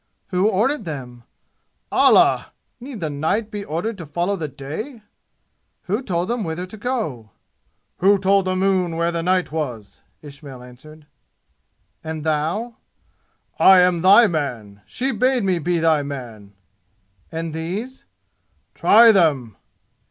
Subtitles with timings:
[0.29, 1.25] "Who ordered them?"
[1.91, 2.53] "Allah!
[2.79, 5.03] Need the night be ordered to follow the Day?"
[5.83, 7.29] "Who told them whither to go?"
[7.99, 11.05] "Who told the moon where the night was?" Ismail answered.
[12.03, 12.77] "And thou?"
[13.59, 14.81] "I am thy man!
[14.87, 16.53] She bade me be thy man!"
[17.31, 18.05] "And these?"
[18.73, 19.55] "Try them!"